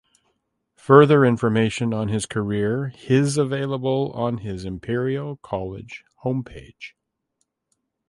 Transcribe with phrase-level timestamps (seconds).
[0.77, 6.95] Further information on his career his available on his Imperial College Homepage.